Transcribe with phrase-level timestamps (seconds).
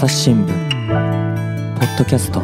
[0.00, 0.48] 朝日新聞
[1.78, 2.40] ポッドキャスト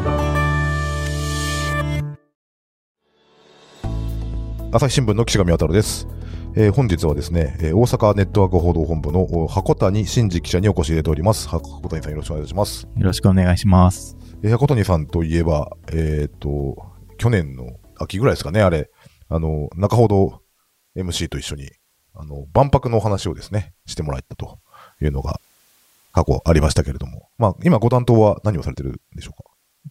[4.76, 6.06] 朝日新聞の岸上渡です。
[6.54, 11.48] えー本日はですね、えー大阪ネットワーク報道本部のお箱谷真二記者にお越しいただいております。
[11.48, 12.82] 箱谷さんよろしくお願いします。
[12.82, 14.18] よろしくお願いします。
[14.42, 16.76] えー箱谷さんといえば、えっ、と、
[17.16, 17.68] 去年の
[17.98, 18.90] 秋ぐらいですかね、あれ、
[19.30, 20.42] あの、中ほど
[20.94, 21.70] MC と一緒に、
[22.12, 24.58] あの、万博のお話をですね、してもらったと
[25.00, 25.40] いうのが
[26.16, 29.34] 過去ありましたけれども、まあ、今ご担当は何をされてるんでしょ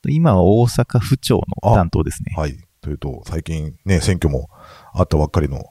[0.04, 2.34] う今は大阪府庁の担当ですね。
[2.34, 2.58] かはい。
[2.82, 4.50] というと、最近ね、選挙も
[4.94, 5.64] あったばっかりの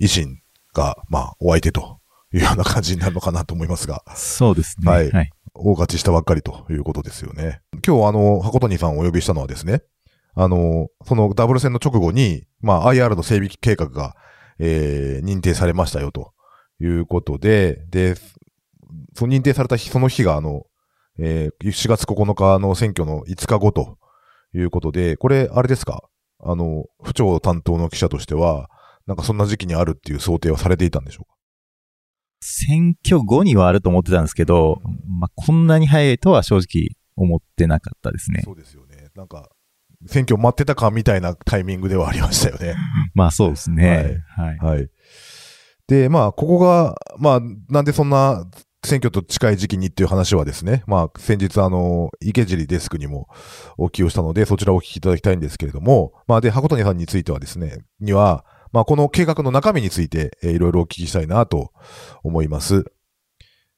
[0.00, 0.40] 維新
[0.72, 1.98] が、まあ、お相手と
[2.32, 4.90] いうような感じになるのかなと思いますが、そうですね。
[4.90, 5.30] はいはい。
[5.52, 7.60] 大勝ちしたばっかりということですよね。
[7.84, 9.82] 今日、あの、箱谷さんをお呼びしたのはですね、
[10.36, 14.14] あの、そのダブル戦の直後に、まあ、IR の整備計画が、
[14.60, 16.32] えー、認定されましたよと
[16.80, 18.14] いうことで、で、
[19.14, 20.64] その認定された日、その日が、あの、
[21.18, 23.98] えー、4月9日の選挙の5日後と
[24.54, 26.02] いうことで、これ、あれですか？
[26.40, 28.70] あの、府庁担当の記者としては、
[29.06, 31.34] なんかそんな時期にあるっていう想定はされていたんでしょうか？
[32.40, 34.80] 選挙後にはあると思ってたんですけど、
[35.18, 38.42] まあ、こんなに早いとは正直思ってなかったですね。
[38.44, 39.08] そうですよね。
[39.16, 39.48] なんか、
[40.06, 42.76] 選挙待ってたかみたいなタイミングではありましたよね。
[43.14, 44.18] まあそうですね。
[44.36, 44.58] はい。
[44.58, 44.88] はい。
[45.88, 48.44] で、まあ、ここが、まあ、なんでそんな
[48.84, 53.28] 選挙と近い時期にっていう話はですね、まあ、先日、あの、池尻デスクにも
[53.76, 61.72] お起用したので、そちらをお聞きいただきたいんですけれども、まあ、で、箱谷さんについてはですね、には、まあ、この計画の中身について、えーいろいろお聞きしたいなと
[62.22, 62.84] 思います。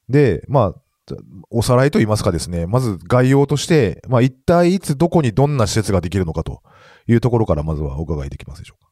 [0.08, 1.14] で、まあ、
[1.50, 6.62] おさらいと言いますかですね、まず概要として、まあ、一体いつどこにどんな施設ができるのかと
[7.08, 8.90] いうところからまずはお伺いできますでしょうか。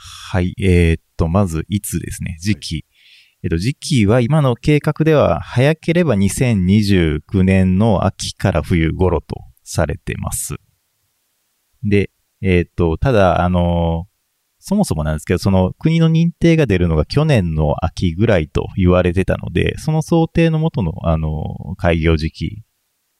[0.00, 0.54] はい。
[0.60, 2.36] えーっと、まず、いつですね。
[2.40, 2.84] 時期。
[3.42, 10.56] えっと、時期は今の計画では、早ければ2029年の秋から冬頃とされてます。
[11.84, 12.10] で、
[12.42, 14.06] えっと、ただ、あの
[14.58, 22.64] そもそもなんですけど、その国の認定が出るのが去年の秋ぐらいと言われてたので、その想定のもとの、あの、開業時期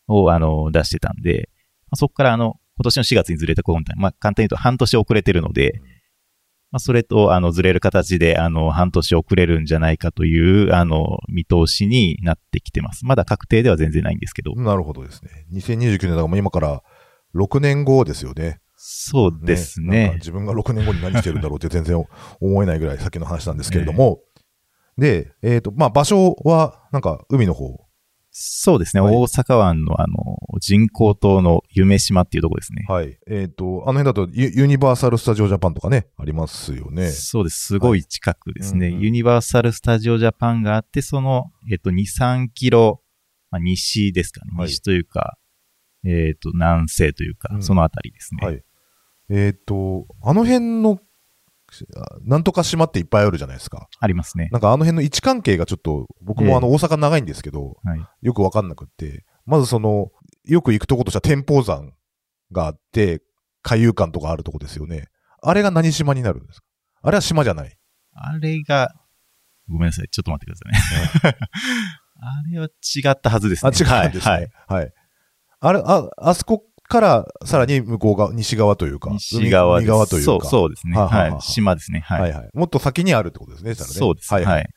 [0.08, 1.48] を、あの、出してたんで、
[1.86, 5.80] まあそこからあの、今年の4月にずれた今回、まあ、簡単に言うと半年遅れてるので、
[6.70, 13.06] まあ、それと、あの、ずれる形で、あの、半年遅れるんじゃないかという、あの、見通しになってきてます。
[13.06, 14.54] まだ確定では全然ないんですけど。
[14.54, 15.46] なるほどですね。
[15.52, 16.82] 2029年だからもう今から
[17.34, 18.60] 6年後ですよね。
[18.76, 20.12] そうですなんかね。
[20.16, 22.04] 自分が6年後に何してるんだろうって全然
[22.40, 24.20] 思えないぐらい先の話なんですけれども。
[24.98, 27.87] で、えっ、と、まあ場所はなんか海の方。
[28.30, 29.00] そうですね。
[29.00, 32.84] はい大阪湾の、あの、人工島の夢島っていうとこですね。
[32.88, 33.18] はい。
[33.26, 37.10] えっ、と、あの辺だとユユニバーサル・スタジオ・ジャパンとかね、ありますよね。
[37.10, 37.66] そうです。
[37.66, 38.86] すごい近くですね。
[38.86, 43.02] はいうんうんユニバーサル・スタジオ・ジャパンがあって、その、えっと、2、3キロ、
[43.50, 44.52] まあ、西ですかね。
[44.56, 45.38] はい西というか、
[46.04, 48.46] えっと、南西というか、うんそのあたりですね。
[48.46, 48.62] はい。
[49.30, 51.00] えっ、と、あの辺の、あ
[52.22, 53.88] なんとか島っていっぱいあるじゃないですか。
[53.98, 54.48] ありますね。
[54.52, 58.00] なんかあの辺の位置関係がちょっと、僕もあの大阪長いんですけど、はい。
[58.22, 60.10] よくわかんなくって、まずその、
[60.44, 61.92] よく行くとことしては天保山
[62.52, 63.22] があって、
[63.62, 65.08] 海遊館とかあるとこですよね。
[65.42, 66.66] あれが何島になるんですか？
[67.02, 67.76] あれは島じゃない。
[68.14, 68.94] あれが、
[69.68, 70.08] ごめんなさい。
[70.10, 71.38] ちょっと待ってくださいね。
[72.20, 73.76] あれは違ったはずですあ、ね。
[73.78, 74.32] 違うんですね。
[74.32, 74.50] はい。
[74.68, 74.92] はい。
[75.60, 80.24] あれ、あ、あそこからさらに向こう側、西側というか、西側側というか。
[80.24, 80.96] そう、そうですね。
[80.96, 81.40] はあはあはい。
[81.42, 82.00] 島ですね。
[82.00, 82.20] はい。
[82.22, 82.48] はいはい。
[82.54, 84.32] もっと先にあるってことですね、したらねそうです。
[84.32, 84.68] はい、はい。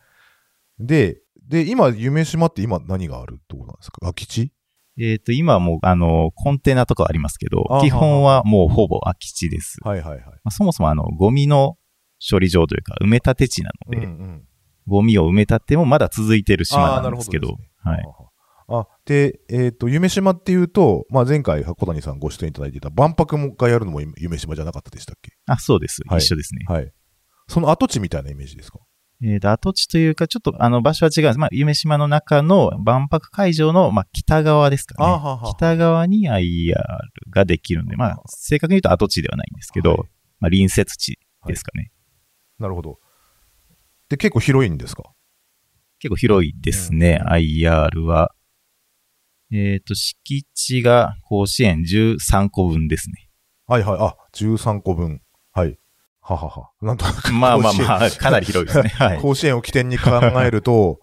[0.80, 1.18] で、
[1.48, 3.98] で、今、夢島って今何があるってことなんですか？
[4.02, 4.52] 空き地？
[5.00, 9.78] えっと、今はもう、あの、コンテナとかありますけど基本はもうほぼ空き地です。
[9.82, 10.22] はいはいはい。
[10.26, 11.78] まあ、そもそもあの、ゴミの
[12.30, 14.44] 処理場というか、埋め立て地なので、うんうん。
[14.88, 18.31] ゴミを埋め立てもまだ続いてる島なんですけど、なるほですねはい。
[18.80, 25.32] あ、で、えっ、と、夢島っていうと、まあ、前回、小谷さんご出演いただいていた万博もがやるのも夢島じゃなかったでしたっけ？
[25.48, 26.02] あ、そうです。
[26.08, 26.66] はい一緒ですね。
[26.68, 26.92] はい。
[27.48, 28.80] その跡地みたいなイメージですか？
[29.24, 31.40] えっ、と、跡地というか、ちょっとあの場所は違うんです。
[31.40, 35.12] まあ、夢島の中の万博会場の、まあ、北側ですかね。
[35.12, 36.74] はは北側に IR
[37.30, 40.08] ができるんで、まあ、正確に言うと跡地ではないんですけど、はいまあ、
[40.50, 41.92] 隣接地ですかね。
[42.58, 43.00] なるほど。
[44.10, 45.04] で、結構広いんですか？
[46.00, 48.32] 結構広いですね、うん IR は。
[49.52, 53.30] えっ、と、敷地が甲子園13個分ですね。
[53.68, 53.98] はいはい。
[54.00, 55.22] あ、13個分。
[55.52, 55.78] はい。
[56.22, 56.72] ははは。
[56.82, 57.34] なんとなく。
[57.34, 58.90] まあまあまあ、かなり広いですね。
[58.96, 59.20] はい。
[59.20, 60.12] 甲子園を起点に考
[60.44, 61.00] えると、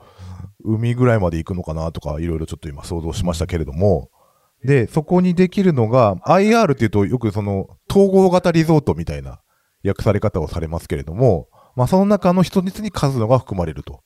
[0.64, 4.10] 海ぐらいまで行くのかなとか、いろいろちょっと今想像しましたけれども、
[4.64, 9.40] で、そこにできるのが、IR っていうとよくその、統合型リゾートみたいな
[9.86, 14.02] 訳され方をされますけれども、まあその中の一つにカジノが含まれると。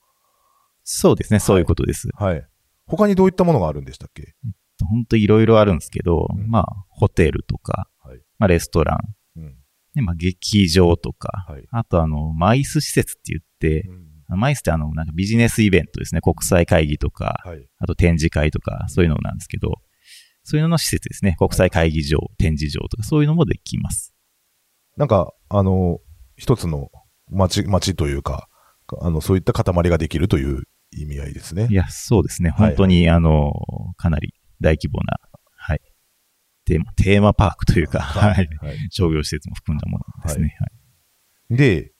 [0.84, 2.08] そうですね、そういうことです。
[2.14, 2.46] はい。
[2.86, 4.34] 他にどういったものがあるんでしたっけ？
[4.78, 8.96] と、本当いろいろあるんですけど、うんまあ、ホテルとか、はいまあ、レストラ
[9.36, 9.54] ン、うん。
[9.94, 11.64] で、まあ、劇場とか、はい。
[11.70, 16.22] あとあの、マイス施設って言って、うんマイスってあの、なんかビジネスイベントですね。
[16.22, 17.68] 国際会議とか、はい。
[17.76, 19.74] あと展示会とか、そういうのなんですけど、
[20.42, 21.36] そういうのの施設ですね。
[21.38, 24.14] 国際会議場、展示場とか、そういうのもできます。
[24.96, 25.98] なんか、あの、
[26.36, 26.88] 一つの
[27.28, 28.48] 町、町というか、
[29.02, 31.74] あの、そういった塊ができるという意味合いですねい。
[31.74, 32.50] や、そうですね。
[32.50, 33.52] はい本当に、あの、
[33.96, 35.18] かなり大規模な、
[35.56, 35.80] はい。
[36.64, 38.48] テーマ、テーマパークというか、はい。
[38.60, 38.78] はい。
[38.90, 40.56] 商業施設も含んだものですね。
[40.58, 40.66] は
[41.54, 41.56] い。
[41.56, 41.92] で、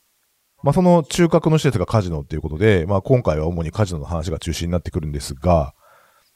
[0.63, 5.75] まあ、その中核の施設がカジノっていうことで、まあ、今回は主にカジノの話が中心になってくるんですが、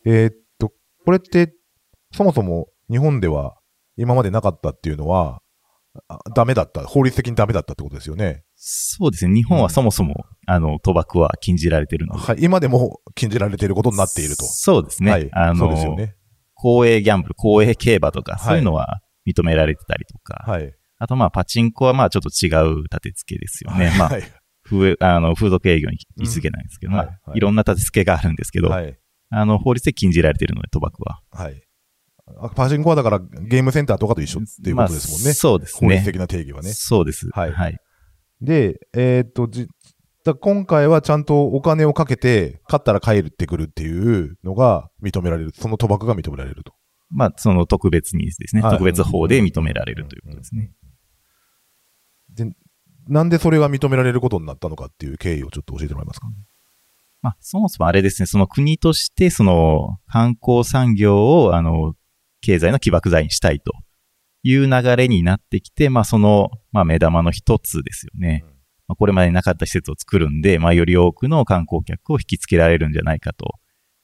[0.04, 0.72] えーっと、
[1.04, 1.54] これって、
[2.12, 3.56] そもそも日本では
[3.96, 5.45] 今までなかったっていうのは、あ
[6.34, 8.44] ダメだった、法律的にダメだったってことですよね。
[8.56, 9.34] そうですね。
[9.34, 12.20] 日本はそもそも、あの、賭博は禁じられてるので。
[12.20, 12.36] はい。
[12.40, 14.44] 今でも禁じられていることになっていると。
[14.44, 15.10] そうですね。
[15.10, 15.28] はい。
[15.32, 16.16] あの、そうですよね。
[16.54, 20.72] 公営ギャンブル、公営競馬とか、はいそういうのは認められてたりとか、はい。
[20.98, 23.94] あとまあ、パチンコはまあ、ちょっと違う立て付けですよね。
[23.98, 24.22] まあは、い。
[24.62, 28.98] 風、あの、風俗営業に位置づけないんですけど、まあ、うんはいはいいろんな立て付けがあるんですけど、はい。
[29.30, 31.20] あの、法律で禁じられてるので、賭博は。
[31.30, 31.62] はい。
[32.26, 35.24] あパチンコはだからゲームセンターとかと一緒っていうことですもんね。
[35.26, 35.88] まあそうですね。
[35.88, 36.72] 法律的な定義はね。
[36.72, 37.28] そうです。
[37.32, 37.78] はいはい。
[38.40, 39.68] で、えーっと、じ、
[40.24, 45.52] だ今回はちゃんとお金をかけて、勝ったら帰ってくるっていうのが認められる。
[45.54, 46.74] その賭博が認められると。
[47.10, 50.72] まあ、その特別にですね、はい特別法で認められるということですね。
[52.34, 52.50] で、
[53.08, 56.26] なんでそれが認められることになったのかっていう経緯をちょっと教えてもらえますか？
[57.22, 61.94] まあ、そもそもあれですね、その国として、その観光産業を、あの、
[62.40, 63.72] 経済の起爆剤にしたいと
[64.42, 68.44] いう流れになってきて、まあ、その、まあ、目玉の一つですよね。
[68.48, 68.56] うん
[68.88, 73.56] まあ、これまでになかった施設を作るんで、まあ、より多くの観光客を引きつけられるんじゃないかと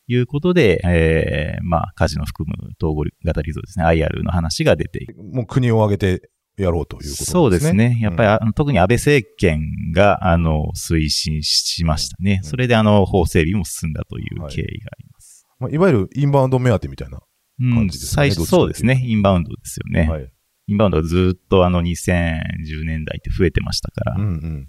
[0.08, 5.23] いうことで、えー、まあ、カジノ含む統合型リゾートですね、IR の話が出ていく。
[5.23, 7.26] もう国を挙げてやろうということですね。
[7.26, 7.99] そうですね。
[8.00, 9.61] やっぱり、り、あの特に安倍政権
[9.94, 12.40] が、あの、推進しましたね。
[12.43, 15.46] うんそれで、あの、法整備も進んだというはい経緯があります。
[15.61, 17.20] まあ、いわゆるインバウンド目当てみたいな。
[17.62, 19.03] うん感じですよね最初、そうですね。
[19.05, 20.09] インバウンドですよね。
[20.11, 20.32] はい。
[20.69, 24.14] インバウンドがずっとあの2010年代って増えてましたから。
[24.17, 24.69] うんうん。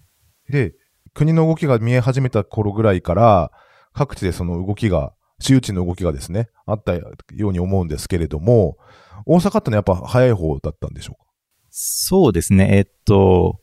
[0.50, 0.74] で、
[1.14, 3.52] 国の動きが見え始めた頃ぐらいから、
[3.94, 7.06] 各地でその動きが、周知の動きがですね、あったよ
[7.38, 8.78] うに思うんですけれども、
[9.26, 11.32] 大阪ってのはやっぱ早い方だったんでしょうか？
[11.70, 12.78] そうですね。
[12.78, 13.60] えっと、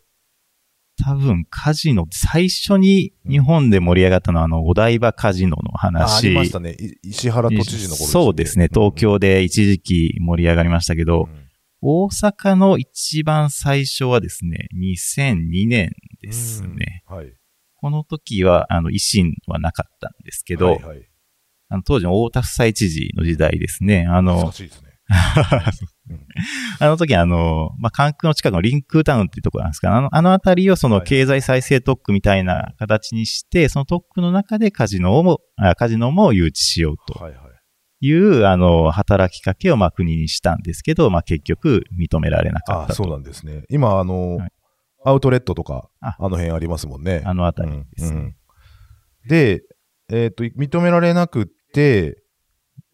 [1.02, 6.29] 多分カジノ、最初に日本で盛り上がったのはあの、お台場カジノのああ話。
[6.29, 6.73] りましたね。
[6.73, 8.69] い石原都知事の頃そうですね。
[8.73, 11.50] 東京で一時期盛り上がりましたけど、うん
[11.82, 17.05] 大阪の一番最初はですね、2002年ですね。
[17.08, 17.32] うんはい。
[17.76, 21.11] この時は、あの、維新はなかったんですけど、はいはい、
[21.70, 24.06] あの当時の大田夫妻知事の時代ですね。
[24.06, 24.91] あの難、しいですね。
[26.11, 26.27] うん
[26.83, 37.31] あの時あの、まあ、関空の近くのリンクタウンっていうところなんですが、あの、あの辺りをそのはい経済再生特区みたいな形にして、その特区の中でカジノをも、あカジノも誘致しようとは
[38.03, 42.95] いう、あの、働きかけをまあ国にしたんですけど、まあ、結局認められなかったと。
[42.95, 43.65] そうなんですね。
[43.69, 44.53] 今、あの、はい
[45.03, 47.23] アウトレットとか、ああの辺ありますもんね。
[47.25, 48.11] あの辺りですね。
[48.11, 48.37] うんうん
[49.29, 49.62] で、
[50.11, 52.23] えっ、と、認められなくって、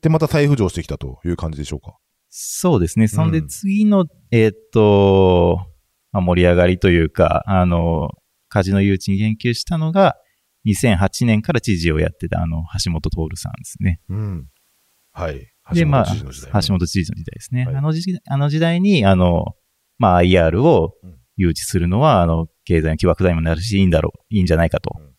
[0.03, 1.97] で、また再浮上してきたという感じでしょうか？
[2.39, 3.09] そうですね。
[3.09, 5.59] そんでうん次の、えーっと、
[6.13, 8.11] まあ、盛り上がりというか、あの、
[8.51, 10.17] カジノ誘致に言及したのが、
[10.67, 14.01] 2008年から知事をやってた、あの、橋本徹さんですね。
[14.11, 14.49] うん。
[15.13, 15.51] はい。
[15.73, 17.65] で、まあ、橋本知事の時代ですね。
[17.65, 19.55] はいあの時あの時代に、あの、
[19.97, 20.93] まあ、IR を
[21.37, 25.13] 誘致するのは、あの、経済の起爆剤にもなるし、いいんだろう、いいんじゃないかとうんうん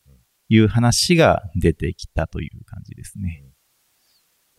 [0.50, 3.44] いう話が出てきたという感じですね。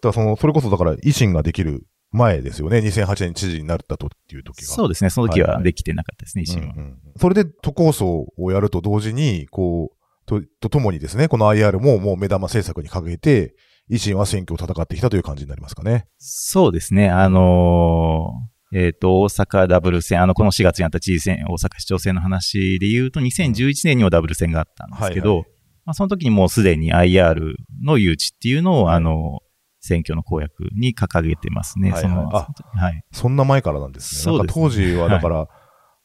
[0.02, 2.78] だからその、それこそだから維新ができる前ですよね。
[2.78, 4.66] 2008年知事になったとっていう時が。
[4.66, 5.10] そうですね。
[5.10, 6.74] その時はできてなかったですね、維新は。
[6.76, 13.56] うんうんそれで都構想をやると同時に、こう、と、とともにですね、この IR ももう目玉政策に掲げて、
[13.90, 16.06] 維新は選挙を戦ってきたという感じになりますかね。
[16.18, 17.08] そうですね。
[17.10, 25.48] あのーえっ、と、大阪ダブル選、あの、この4月にあった知事選、大阪市長選の話で言うと、2011年にもダブル選があったんですけど、はいはい
[25.86, 29.40] まあ、その時にもうすでに IR の誘致っていうのを、はいあの、
[29.80, 31.90] 選挙の公約に掲げてますね。
[31.90, 33.02] はいはいそのあはい。
[33.12, 34.23] そんな前からなんですね。
[34.23, 35.49] そうですね当時はだから、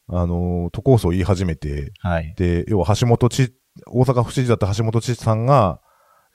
[0.10, 2.34] あのー、都構想を言い始めて、はい。
[2.38, 3.54] で、要は橋本知、
[3.88, 5.80] 大阪府知事だった橋本知事さんが、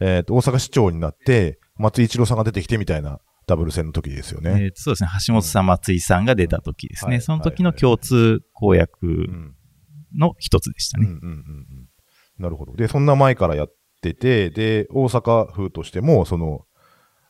[0.00, 4.54] えっ、と、大阪市長になって、松井一郎さんが出てきてみたいなダブル戦の時ですよえね。
[4.66, 5.10] ーとそうですね。
[5.26, 7.12] 橋本さん、松井さんが出た時ですね。
[7.12, 9.54] はいその時の共通公約うん。
[10.16, 11.06] の一つでしたね。
[11.06, 11.88] うんうんうんうん。
[12.38, 12.74] なるほど。
[12.74, 16.62] で、そんな前からやってて、で、大阪府としても、その、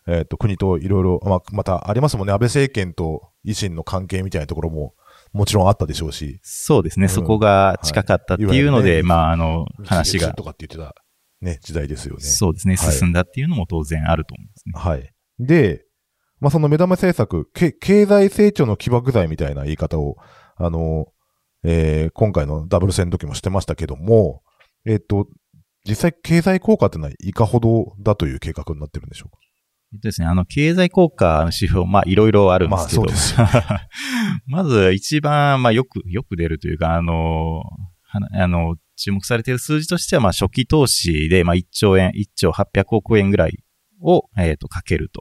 [0.08, 2.32] えっ、と、国といろいろ、まあ、またありますもんね。
[2.32, 4.94] 安倍政権と維新の関係みたいなところも、
[5.34, 6.40] もちろんあったでしょうし。
[6.42, 10.94] そうですね、うんそこが近かったっていうので、はいねまあ、あの、話がと、かって言ってた、
[11.42, 12.22] ね、時代ですよね。
[12.22, 14.72] そうですね、はい進んだっていうのも当然あると思いますね。
[14.74, 15.12] はい。
[15.38, 15.84] で、
[16.40, 20.16] まあ、その目玉政策、け経済成長の起爆剤みたいな言い方を、
[20.56, 21.08] あの、
[21.64, 24.42] えー今回のダブル戦の時もしてましたけども、
[24.86, 25.28] えっ、と、
[25.86, 29.38] 実際経済効果ってのはいかほどだという計画になってるんでしょうか？
[29.92, 33.80] えっとですね、あの、経済効果の指標、まあ、いろいろあるんですけど、まあそうです
[34.46, 37.62] まず一番、まあ、よく、よく出るというか、あの、
[38.10, 43.58] あの、注目されている数字としては、まあ、初期投資で、まあ、1兆円、1兆800億円ぐらい
[44.00, 45.20] を、えっ、と、かけると。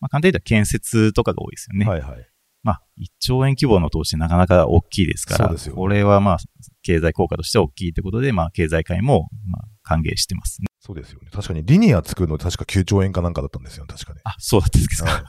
[0.00, 1.86] まあ、簡単に言うと建設とかが多いですよね。
[1.86, 2.28] はいはい。
[2.62, 6.38] まあ、1兆円規模の投資なかなか大きいですから、そうですよねこれはまあ、
[6.82, 10.66] 経済効果として大きいということで、まあ、経済界も、まあ、歓迎してますね。
[10.84, 11.30] そうですよね。
[11.32, 14.20] 確かにリニア作るの確か9兆円かなんかだったんですよね、確かね。
[14.24, 15.10] あ、そうだったんですか。
[15.10, 15.22] はい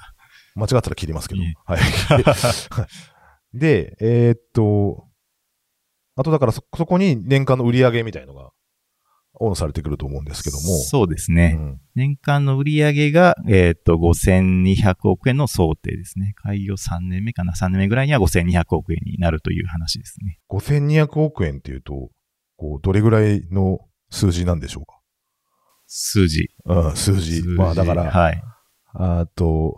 [0.58, 1.42] 間違ったら切りますけど。
[1.66, 1.82] はい。
[3.54, 5.06] で、えーっと、
[6.16, 8.52] あとだからそ、そこに年間の売り上げみたいのが、
[9.34, 10.62] オンされてくると思うんですけども。
[10.78, 11.56] そうですね。
[11.58, 16.32] うん年間の売り上げが、えーっと、5200億円の想定ですね。
[16.38, 20.40] 開業3年目かな ?3 年目ぐらいには5200億円になるという話ですね。
[20.50, 22.12] 5200億円っていうと、
[22.56, 25.00] こう、どれぐらいの数字なんでしょうか？
[25.88, 26.50] 数字。
[26.66, 27.42] うん、数字。
[27.42, 28.44] 数字まあだから、はい。
[28.94, 29.78] あと、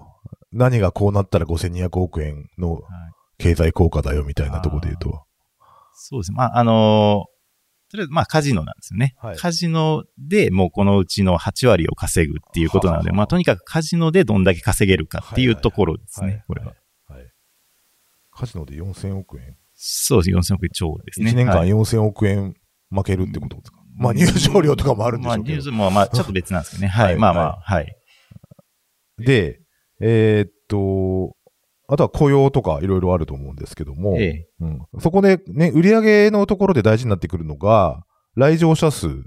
[0.51, 2.83] 何がこうなったら5200億円のはい
[3.37, 5.23] 経済効果だよみたいなところで言うと。
[5.93, 6.37] そうですね。
[6.37, 7.37] まあ、あのー
[7.89, 9.15] とりあえず、まあ、カジノなんですよね。
[9.17, 16.73] はいカジノでもうこのうちの8割を稼ぐっていうことなので、はははまあ、とにかくカジノでどんだけ稼げるかっていうところですはいね、これは。。
[17.07, 17.31] はい。
[18.31, 19.55] カジノで4000億円。
[19.73, 20.53] そうです。
[20.53, 21.31] 4000億円超ですね。
[21.31, 22.55] 1年間はい4000億円
[22.89, 25.43] 負けるってことですか、まあ入場料とかもあるんでしょうけど。
[25.43, 26.87] まあ、ニュースも、まあ、ちょっと別なんですけどね。
[26.89, 27.03] は。
[27.03, 27.95] はいいまあまはあ、はい。
[29.17, 29.59] で、
[29.99, 31.35] えーっと、
[31.89, 34.47] あとは雇用とかいろいろあると思うんですけども、ええ。
[34.59, 38.03] うん、そこでね、売上のところで大事になってくるのが、
[38.35, 39.23] 来場者数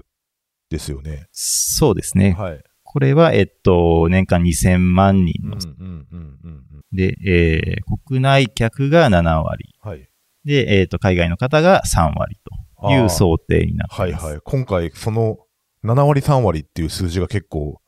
[0.69, 1.25] ですよね。
[1.31, 2.35] そうですね。
[2.37, 2.63] はい。
[2.83, 6.81] これは、えっと、年間2000万人の、うんうんうんうんうん。
[6.91, 9.75] で、えー国内客が7割。
[9.81, 10.07] はい。
[10.43, 12.51] で、えっと、海外の方が3割と
[12.89, 14.01] いう想定になって。
[14.01, 14.39] はいはい。
[14.43, 15.37] 今回、その
[15.83, 17.81] 7割3割っていう数字が結構、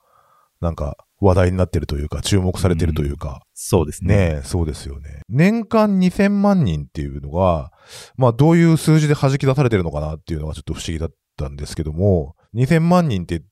[0.61, 4.15] なんか話題になってるというか、注目されてるというか、そうですね。
[4.15, 5.21] ねえ、そうですよね。
[5.29, 7.71] 年間2000万人っていうのが、
[8.17, 13.43] まあどういう数字で弾き出されてるのかなっていうのがちょっと不思議だったんですけども、2000万人って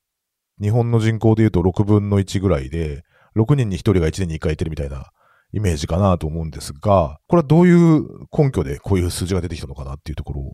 [0.62, 3.03] 日本の人口で言うと6分の1ぐらいで、
[3.36, 5.12] 6人に1人が1年に1回行ってるみたいな
[5.53, 8.05] イメージかなと思うんですが、これはどういう
[8.36, 10.53] 根拠でこういう数字が出てきたのかなっていうところ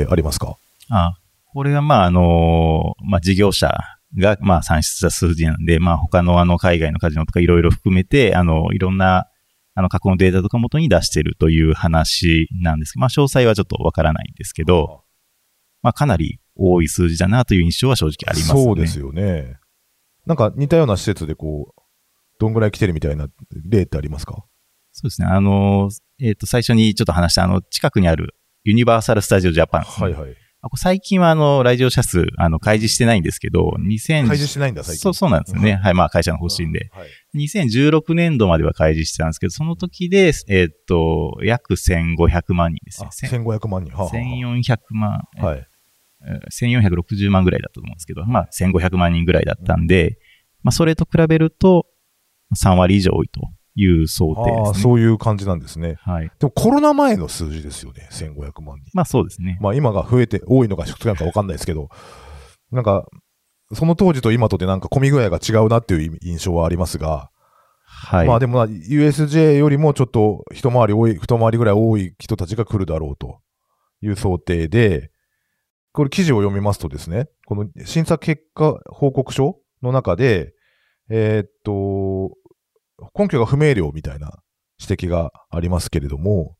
[0.00, 0.56] ってありますか？
[0.88, 1.14] あ
[1.52, 3.70] これは、まあ、あのまあ、事業者
[4.18, 9.26] が、まあ、算出した数字なんで、まあ、他のあの、海外のカジノとかいろいろ含めて、あの、いろんな、
[9.74, 15.04] あの、過去のデータとか元に出してるという話なんですけど、まあ、詳細はちょっとわからないんですけど、
[15.82, 18.64] まあ、かなり多い数字だなという印象は正直ありますね。
[18.64, 19.56] そうですよね。
[20.24, 21.82] なんか似たような施設でこう、
[22.38, 23.28] どんぐらい来てるみたいな
[23.68, 24.44] 例ってありますか？
[24.92, 25.26] そうですね。
[25.26, 29.82] あの、えっ、と、最初にちょっと話した、あの、近くにあるユニバーサル・スタジオ・ジャパン。
[29.82, 30.36] はいはい。
[30.76, 35.00] 最近は、あの、来場者数、あの、開示してないんですけど、2000、開示してないんだ、最近。
[35.00, 35.74] そう、そうなんですよね。
[35.74, 36.88] はい、まあ、会社の方針で。
[36.92, 37.08] はい。
[37.48, 43.10] 2016年度までは開示してたんですけど、その時で、えっ、と、約1500万人ですあね。
[43.12, 43.92] せん1500万人。
[43.92, 45.58] はあはあ1400万、はい。
[45.58, 45.72] えー
[46.52, 50.18] 1460万ぐらいだったと思うんですけど、まあ、1500万人ぐらいだったんで、
[50.62, 51.86] まあ、それと比べると、
[52.54, 53.40] 3割以上多いと
[53.74, 54.82] いう想定ですね。
[54.82, 55.96] そういう感じなんですね。
[56.00, 56.30] はい。
[56.38, 58.90] でもコロナ前の数字ですよね、1500万人。
[58.94, 59.58] まあ、そうですね。
[59.60, 61.88] まあ今が増えて多いのか少ないのかわかんないですけど、
[62.70, 63.06] なんか、
[63.74, 67.30] その当時と今とでなんか混み具合が違うなっていう印象はありますが、
[67.84, 68.26] はい。
[68.26, 73.40] まあでもな USJ よりもちょっと一回り多い、二回りぐらい多い人たちが来るだろうと
[74.02, 75.10] いう想定で、
[75.92, 80.54] これ記事を読みますとですね、この審査結果報告書の中で、
[81.10, 81.72] えーっと、
[83.16, 84.38] 根拠が不明瞭みたいな
[84.80, 86.56] 指摘がありますけれども、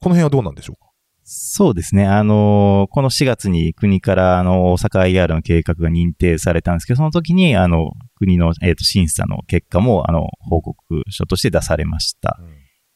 [0.00, 0.92] この辺はどうなんでしょうか？
[1.24, 2.06] そうですね。
[2.06, 12.38] あのこの4月に国から、あの、大阪 IR の計画が認定されたんですけど、その時に、あの、国の、えっ、と、審査の結果も、あの、報告書として出されました。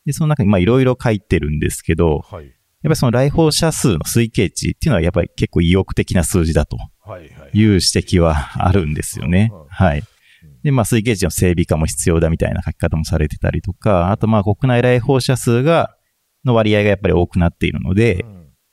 [0.07, 2.47] で、その中に、まあ、いろいろ書いてるんですけど、はい。
[2.47, 7.59] やっぱりその来訪者数の推計値っていうのは、やっぱり結構意欲的な数字だとはいはい。
[7.59, 9.67] いう指摘はあるんですよねうんうん。
[9.69, 10.03] はい。
[10.66, 15.96] で、まあ、推計値の整備化も必要だみたいな書き方もされてたりとか、あと、まあ、国内来訪者数が、
[16.44, 18.32] の割合がやっぱり多くなっているので、うん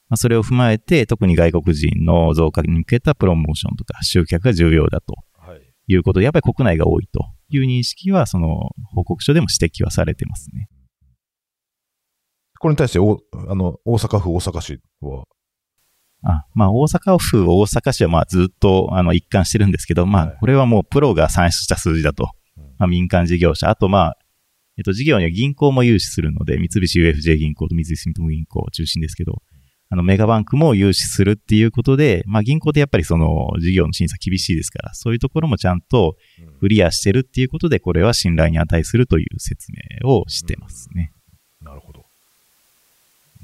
[0.10, 5.62] まあ、それを踏まえて、特に外国人の増加に向けたプロモーションとか集客が重要だとはい。
[5.88, 10.68] いうことで、やっぱり国内が多いという認識は、その報告書でも指摘はされてますね。
[12.60, 15.26] これに対してお、あの、大阪府、大阪市は、
[16.24, 22.30] あまあ、大阪府、大阪市はまあずっとあの一貫してるんですけど、まあはい、これはもうプロが算出した数字だと。
[22.58, 24.18] うんまあ、民間事業者、あとまあ、
[24.78, 29.42] えっと、事業には銀行も融資するので、三菱 UFJ 銀行と三菱住友銀行を中心ですけど、
[29.90, 36.16] あの、メガバンクも融資するっていうことで、まあ、銀行ってやっぱりその、事業の審査厳しいですから、そういうところもちゃんと
[36.60, 40.96] クリアしてるっていうことで、これは信頼に値するという説明をしてますね。
[40.96, 41.23] なるほど。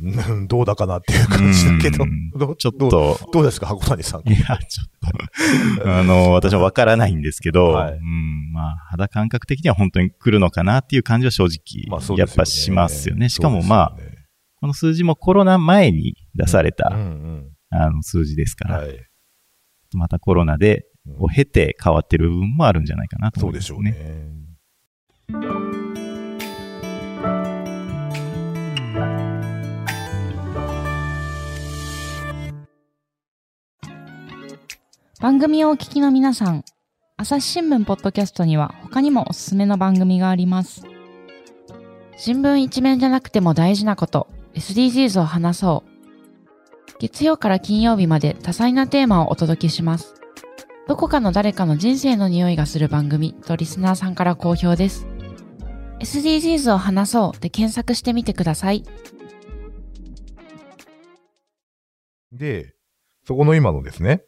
[0.02, 2.04] うんどうだかなっていう感じだけど。
[2.04, 4.30] うん、どうちょっと、どうですか、箱谷さん。
[4.30, 7.94] いや、ちょっと、あの、私もわからないんですけど、はい。
[7.94, 12.16] うん、まあ、肌感覚的には本当に来るのかなっていう感じは正直、まあね。
[12.18, 13.30] やっぱしますよね。
[13.30, 14.20] しかもまあ、ね
[14.62, 17.52] この数字もコロナ前に出された、うんうん。
[17.70, 18.98] あの数字ですから、はい。
[19.94, 21.24] またコロナで、うん。
[21.26, 24.49] を経て変わってる部分もあるんじゃないかなとそう思います、でしょうね。
[35.20, 36.64] 番組をお聞きの皆さん、
[37.18, 40.86] 朝日新聞ポッドキャストには他にもおすすめの番組があります。
[42.16, 46.94] 新聞一面じゃなくても大事なこと、SDGs を話そう。
[47.00, 50.16] 月曜から金曜日まで多彩なテーマをお届けします。
[50.88, 55.06] どこかの誰かの人生の匂いがする番組とリスナーさんから好評です。
[56.00, 58.86] SDGs を話そうで検索してみてください。
[62.32, 62.74] で、
[63.28, 64.24] そこの今のですね、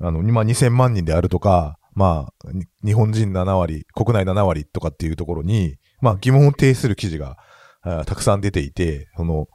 [0.00, 2.50] あの、今2000万人であるとか、まあ、
[2.84, 7.36] 日本人7割、国内7割とかっていうところに、まあ疑問を呈する記事が
[7.82, 9.48] たくさん出ていて、その、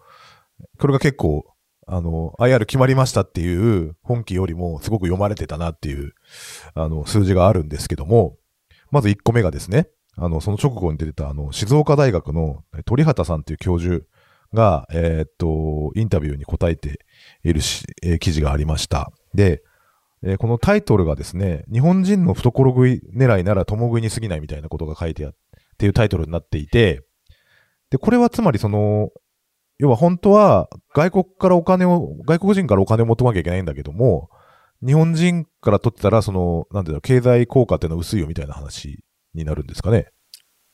[0.79, 1.45] これが結構、
[1.87, 6.13] あの、IR 決まりましたっていう本気よりもすごく読まれてたなっていう、
[6.73, 8.37] あの、数字があるんですけども、
[8.91, 14.05] まず1個目がですね、あの、その直後に出てた、あの、静岡大学の鳥畑さんっていう教授
[14.53, 16.99] が、えーっと、インタビューに答えて
[17.43, 19.11] いるし、えー記事がありました。
[19.33, 19.61] で、
[20.23, 25.33] えーこのタイトルがですね、日本人の懐食い狙いなら共食いに過ぎないみたいなことが書いてあっ
[25.77, 27.03] ていうタイトルになっていて、
[27.89, 29.09] で、これはつまりその、
[29.77, 34.29] 要は本当は外国からお金を、外国人からお金を求めなきゃいけないんだけども、
[34.85, 40.07] 日本人から取ってたら、その、なんていうの、経済効果っていうのは薄いよみたいな話になるんですかね？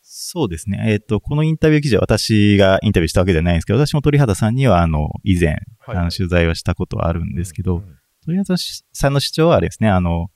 [0.02, 0.84] そうですね。
[0.88, 8.56] えっ、と、このインタビュー記事は私がインタビューしたわけではないんですけど、私も鳥肌さんには、あの、以前、あの取材をしたことはあるんですけど、うん鳥肌
[8.94, 10.28] さんの主張はあれですね、あの、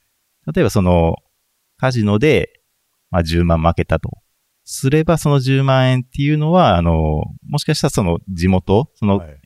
[0.54, 1.15] 例えばその、
[1.78, 2.62] カジノで、
[3.12, 4.10] まあ、10万負けたと。
[4.63, 9.38] すればその10万円っていうのは、あの、もしかしたらその地元、そのはい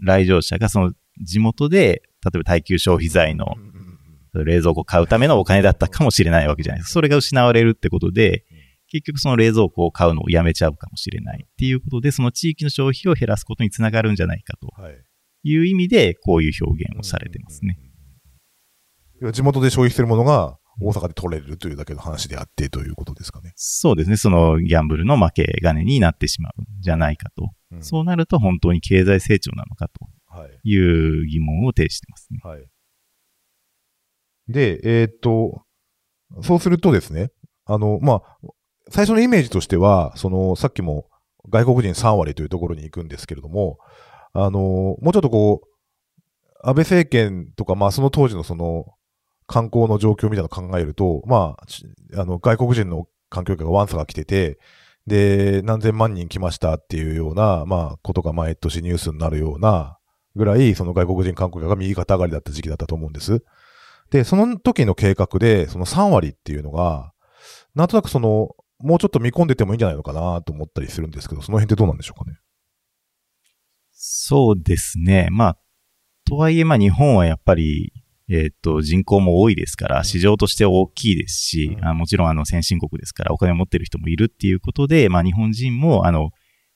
[0.00, 3.56] 来場者がその地元で、例えば耐久消費財の
[4.32, 6.92] 冷蔵庫を買うためのお金だったかもしれないわけじゃないですか。
[6.92, 8.44] それが失われるってことで、
[8.90, 14.94] 結局その冷蔵庫を買うのをやめちゃうかもしれないっていうことで、その地域の消費を減らすことにつながるんじゃないかとはい。
[15.44, 17.78] いう意味で、こういう表現をされてますね。
[19.32, 23.52] 地元で消費するものが大阪で取れるというだけの話であってということですかね。
[23.56, 24.16] そうですね。
[24.16, 27.50] そのギャンブルの負け金になってしまうんじゃないかと。
[27.72, 30.50] うんそうなると本当に経済成長なのかとはい。
[30.64, 32.40] いう疑問を呈してますね。
[32.42, 32.64] はい。
[34.48, 35.62] で、えーっと、
[36.42, 37.30] そうするとですね、
[37.66, 38.48] あの、まあ、
[38.90, 41.06] 最初のイメージとしては、その、さっきも
[41.50, 43.78] 外国人3割というところに行くんですけれども、
[44.32, 45.68] あの、もうちょっとこう、
[46.66, 48.86] 安倍政権とか、まあ、その当時のその、
[49.48, 54.58] 観光の状況みたいなのを考えると、まあ、あの、外国人の環境下がワンサが来てて、
[55.06, 59.98] で、何千万人来ましたっていうような、まあ、ことが毎年ニュースになるような、
[60.36, 63.42] ぐらい、その外国人観光客が右肩上がりだった時期だったと思うんです。
[64.10, 67.12] で、その時の計画で、その3割っていうのが、
[67.74, 72.38] なんとなくその、もうちょっと見込んでてもいいんじゃないのかなと思ったりするんですけど、その辺ってどうなんでしょうかね？
[73.92, 75.28] そうですね。
[75.32, 75.58] まあ、
[76.24, 77.92] とはいえ、まあ日本はやっぱり、
[78.30, 86.30] えっ、と、人口も多いですから、市場として大きいですし、うんあもちろんあの先進国ですから、お金を持ってる人もいるっていうことで、まあ日本人も、あの、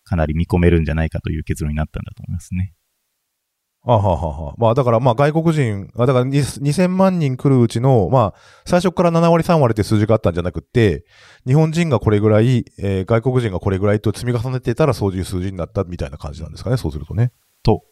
[0.04, 2.74] かなり見込めるんじゃないかという結論になったんだと思いますね。
[3.84, 4.54] あははは。
[4.58, 8.34] まあだからまあ外国人、あだからに2000万人来るうちの、まあ
[8.64, 11.04] 最初から7割3割って数字があったんじゃなくって、
[11.46, 17.32] 日本人がこれぐらい、えー外国人がこれぐらいと積み重ねてたらそういう数字になったみたいな感じなんですかね、そうするとね。
[17.64, 17.82] と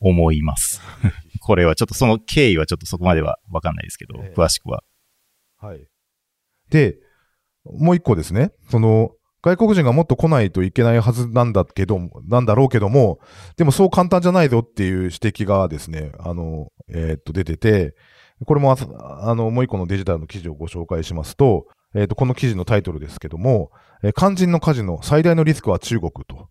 [0.00, 0.80] 思います。
[1.40, 4.82] これはちょっとその経緯はちょっとそこまではわかんないですけど、ええ詳しくは。
[5.56, 5.88] はい。
[6.70, 6.96] で、
[7.64, 8.52] もう一個ですね。
[8.70, 13.20] その、外国人がもっと来ないといけないはずなんだけど、なんだろうけども、
[13.56, 17.94] でもそう簡単じゃないぞっていう指摘がですね、あの、えーっと、出てて、
[18.44, 18.76] これもあ、
[19.30, 23.70] あの、もう一個のデジタルの記事をご紹介しますと、えっ、と、この記事のタイトルですけども、
[24.02, 26.48] えー肝心のカジノ、最大のリスクは中国と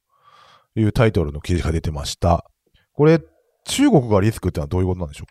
[0.76, 2.50] いうタイトルの記事が出てました。
[2.94, 3.22] これ、
[3.68, 5.26] 中国がリスクってのはどういうことなんでしょ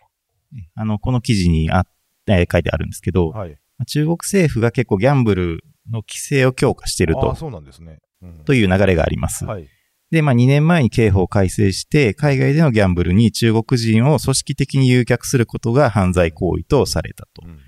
[0.75, 1.85] あの、この記事にあ、
[2.27, 3.57] えー書いてあるんですけどう、かはい。
[3.85, 7.99] 中国政府が結構ギャンブルの規制を強化しているとそうなんですね。
[8.21, 9.45] うんという流れがあります。
[9.45, 9.67] はい。
[10.09, 17.59] で、まあ2年前に刑法を改正して、海外でのギャンブルに中国人を組織的に誘客することが犯罪行為とされたとうん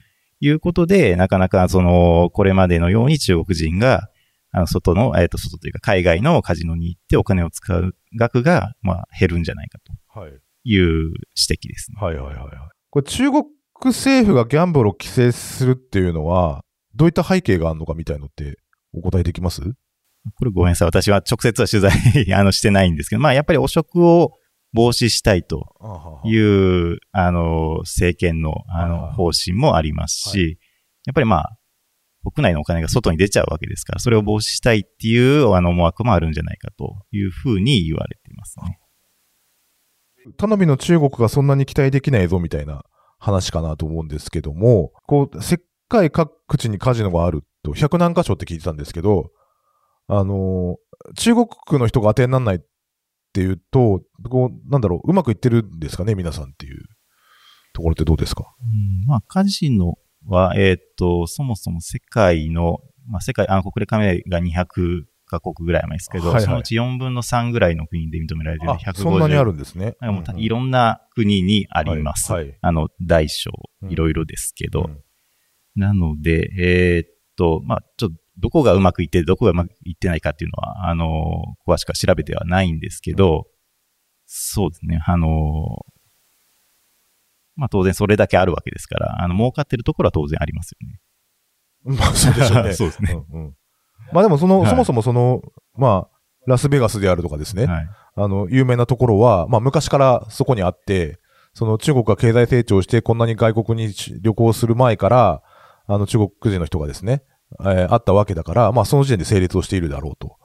[0.41, 4.09] いうことで、なかなかその、これまでのように中国人が、
[4.51, 9.79] あの、外の、えっ、と、外というか海外のカジノに行ってお金を使う額が、まあ減るんじゃないか
[10.13, 10.31] とはい。
[10.71, 11.13] いう指
[11.49, 11.97] 摘ですね。
[11.99, 12.49] はいはいはいはい。
[12.89, 13.45] これ中国
[13.85, 16.63] 政府がギャンブルを規制するっていうのは、
[16.95, 18.57] どういった背景があるのかみたいのって
[18.93, 19.61] お答えできます？
[19.61, 20.87] これごめんなさい。
[20.87, 24.33] 私は直接は取材あのしてないんですけど、まあやっぱり汚職を
[24.73, 25.65] 防止したいと
[26.25, 30.59] いう、あの、政権の、あの、方針もありますはし、
[31.05, 31.57] やっぱりまあ、
[32.31, 38.78] 国内のお金が外に出ちゃうわけですから、それを防止したいっていう、あの、思惑もあるんじゃないかというふうに言われていますね。
[40.37, 42.83] 頼みの中国がそんなに期待できないぞみたいな
[43.17, 49.31] 話かなと思うんですけども、こう、世界各地にカジノがあると、100何箇所って聞いてたんですけど、
[50.07, 51.47] あのー中国
[51.79, 52.59] の人が当てにならないっ
[53.31, 56.83] ていうと、こう、なんだろう、うまくいってるんですかね、皆さんっていう。
[57.73, 58.43] ところってどうですか？
[58.61, 59.93] うんまあ、カジノ
[60.25, 68.93] は、えーっと、そもそも世界の、まあ、世界、あの、国連加盟が200カ国ぐらい前ですけど、はいはいそのうち4分の3ぐらいの国で認められているあ150。
[68.95, 69.95] そんなにあるんですね。
[70.01, 72.31] なんうんいろんな国にあります。
[72.33, 73.51] はいはいあの、大小
[73.83, 74.81] う、んいろいろですけど。
[74.81, 75.03] うん
[75.75, 83.47] なので、えーっと、まあ、ちょっと、どこがうまくいって、どこがうまくいってないかっていうのは、あの、詳しくは調べてはないんですけど、
[84.25, 85.85] そうですね、あの、
[87.55, 90.99] まあ当然それだけあるわけですから、あの、儲かってるところは当然ありますよね。
[91.97, 92.73] まあ、そうでしょうね。
[92.75, 93.13] そうですね。
[93.31, 93.55] うんうん
[94.13, 95.41] まあでもその、はいそもそもその、
[95.75, 97.87] まあ、ラスベガスであるとかですね、はい。
[98.15, 101.19] あの、有名なところは、まあ昔からそこにあって、
[101.53, 105.43] その中国が経済成長してこんなに外国に旅行する前から、
[105.87, 107.23] あの中国人の人がですね、
[107.61, 110.37] えーあったわけだから、まあその時点で成立をしているだろうと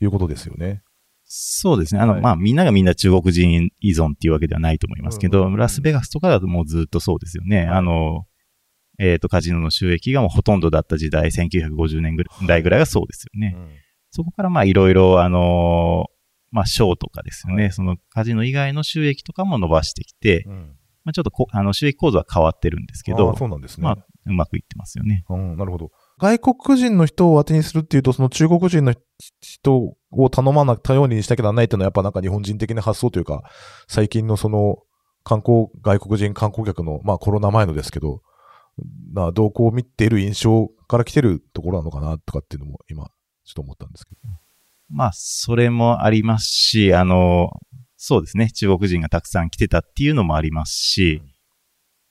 [0.00, 0.82] いうことですよね。
[1.24, 2.00] そうですね。
[2.00, 7.66] あの、はいまあ、みんながみんな中国人依存っていうわけではないと思いますけど、うんラスベガスとかだともうずっとそうですよね。
[7.66, 8.26] あの、
[8.98, 13.54] えっ、と、カジノの収益がもうほとんどだった時代、1950年ぐらいぐらいがそうですよね。
[13.56, 13.68] うん
[14.14, 16.06] そこからまあ、いろいろ、あの
[16.52, 17.64] まあ、ショーとかですよね。
[17.64, 23.82] はいそのカジノ以外の収益とかも伸ばしてきて、うんまあ、ちょっとこあの収益構造は変わってるんですけあどー、そうなんですね。
[23.82, 25.24] まあ、うまくいってますよね。
[25.28, 25.90] うん、なるほど。
[26.20, 28.94] 外国人の人を当てにするっていうと、その中国人の
[29.40, 33.42] 人を頼まな、頼りにしなきゃならないっていうのはやっぱなんか日本人的な発想というか、
[33.88, 34.78] 最近のその
[35.24, 38.22] 観光、外国人観光客の、まあコロナ前のですけど、
[39.12, 43.06] な動向を見ている印象から来てるところなのかなとかっていうのも今、
[43.44, 44.20] ちょっと思ったんですけど。
[44.90, 47.50] まあ、それもありますし、あの、
[47.96, 48.50] そうですね。
[48.50, 51.22] 中国人がたくさん来てたっていうのもありますし、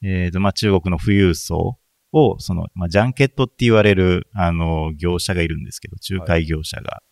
[0.03, 1.77] えっ、と、まあ、中国の富裕層
[2.11, 7.03] を、その、まあ、ジャンケットって言われる、あの、業者がいるんですけど、仲介業者が。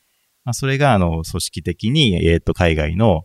[0.43, 3.21] まあ、それが、あの、組織的に、えっ、と、海外の、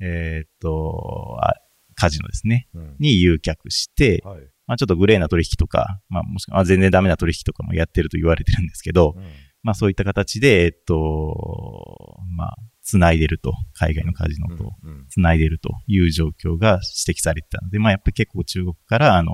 [0.00, 1.54] えっ、とあ、
[1.94, 2.68] カジノですね。
[2.74, 4.40] うんに誘客して、はい。
[4.66, 9.24] まあ、ちょっとグレーな取引とか、まあ、もしくは、あ全然ダメな取引とかもやってると言われてるんですけど、うん
[9.64, 19.32] まあそういった形で、えっと、まあ、繋いでると、海外のカジノとうんうん繋いでるという状況が指摘されてたので、まあやっぱり結構中国から、あの、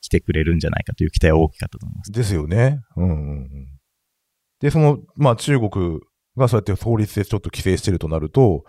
[0.00, 2.12] 来てくれるんじゃないかという期待は大きかったと思います。
[2.12, 2.80] ですよね。
[2.96, 3.66] うんうんうん。
[4.60, 6.00] で、その、まあ中国
[6.38, 8.64] がそうやって法律でちょっと規制してるとなると、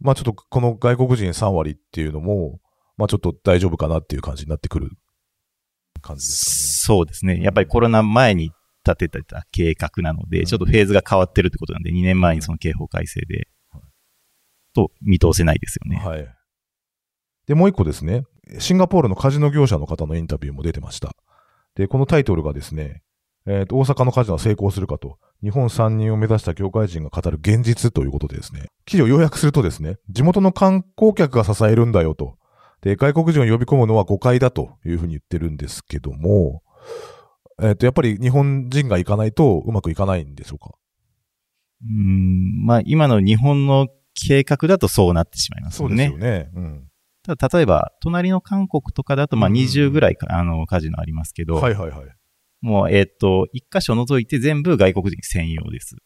[0.00, 2.58] まあちょっとこの外国人3割っていうのも、
[3.00, 4.90] まあちょっと大丈夫かなっていう感じになってくる
[6.02, 7.40] 感じですそうですね。
[7.40, 8.52] やっぱりコロナ前に
[8.86, 13.48] 立ててた計画なので、うんちょっとフェーズが変わってるってことなんで、2年前にその刑法改正で、
[14.74, 15.98] と見通せないですよね。
[15.98, 16.16] かね。
[16.16, 16.34] はい。
[17.46, 18.24] で、もう一個ですね、
[18.58, 21.14] シンガポールのカジノ業者の方のインタビューも出てました。
[21.74, 23.02] で、このタイトルがですね、
[23.46, 32.36] えーと大阪のカジノは成功するかと、日本参入を目指した業界人が語る現実ということでですね、記事を要約するとですね、地元の観光客が支えるんだよと、
[32.82, 36.62] で、外国人を呼び込むのは誤解だというふうに言ってるんですけども、
[37.62, 40.74] えっ、と、やっぱり日本人が行かないとうまくいかないんでしょうか？
[41.82, 46.06] うん、まあ今の日本の計画だとそうなってしまいますよね。
[46.06, 46.50] よね。
[46.54, 46.88] うん。
[47.22, 52.06] ただ例えば、隣の韓国とかだと、まあうん20ぐらいか、あの、カジノありますけど、はいはいはい。
[52.62, 55.96] もう、えっ、と、一箇所除いて全部外国人専用です。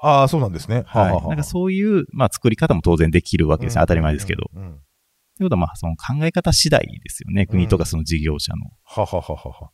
[0.00, 0.82] ああ、そうなんですね。
[0.86, 1.12] はい。
[1.12, 3.80] はははなんかそういう、まあ作り方も当然できるわけですね。
[3.82, 4.50] 当たり前ですけど。
[4.52, 4.78] うんうんうん
[5.36, 7.46] ということは、まあその考え方次第ですよね。
[7.46, 8.70] 国とかその事業者の。
[8.84, 9.70] ははははは。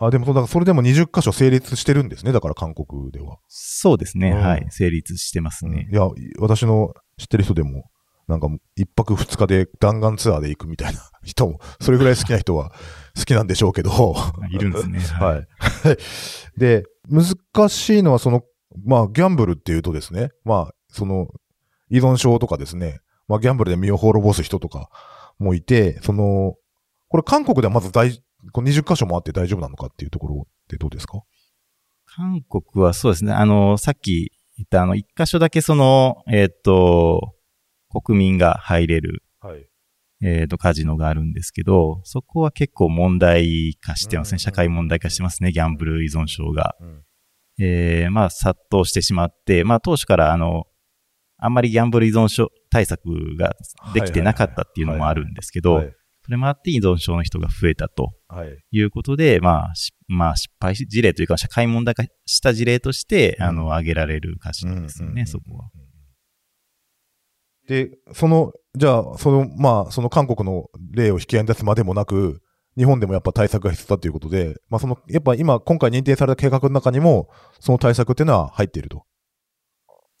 [0.00, 2.32] あ、でもそう、だからそれでも20箇所成立してるんですね。
[2.32, 3.38] だから韓国では。
[3.48, 4.30] そうですね。
[4.30, 4.66] うんはい。
[4.70, 5.86] 成立してますね。
[5.88, 7.90] うんいや、私の知ってる人でも、
[8.26, 12.72] なんか一泊二日で弾丸ツアーで行くみたいな 人も、それぐらい好きな人は
[13.16, 14.14] 好きなんでしょうけど。
[14.50, 15.00] いるんですね。
[15.18, 15.34] はい。
[15.34, 15.96] はい。
[16.58, 18.42] で、難しいのはその、
[18.84, 21.26] まあ、ギャンブルっていうとですね、まあ、その、
[21.90, 24.90] 依存症とかですね、まあ、ギャンブルで身を滅ぼす人とか
[25.38, 26.56] もいて、その、
[27.08, 28.20] これ韓国ではまず大、
[28.52, 31.22] この20箇所もあって大丈夫なのかっていうところってどうですか？
[32.06, 33.32] 韓国はそうですね。
[33.32, 37.34] あの、さっき言ったあの、一箇所だけその、えっ、と、
[37.88, 39.66] 国民が入れる、はい。
[40.22, 44.38] えっ、と、カジノがあるんですけど、そこは結構問題化してますうんね。
[44.40, 45.52] 社会問題化してますね。
[45.52, 46.74] ギャンブル依存症が。
[46.80, 47.04] うん。
[47.62, 50.64] えーまあ、殺到してしまって、まあ、当初からあの、
[51.38, 53.54] あんまりギャンブル依存症対策が
[53.94, 55.94] できてなかったっていうのもあるんですけど、はい。
[56.22, 58.58] それもあって依存症の人が増えたとはい。
[58.70, 65.70] いうことで、まあ、しまあ、失敗事例というか、社会問題化した事例として、うんあの、挙げられるカジノですよね、うんそこは。。
[67.66, 72.42] で、その、じゃあ、その、まあ、その韓国の例を引き合いに出すまでもなく、
[72.76, 77.28] 日本でもやっぱ対策が必要だということで、まあその、やっぱ今、今回認定された計画の中にも、
[77.58, 79.04] その対策っていうのは入っていると。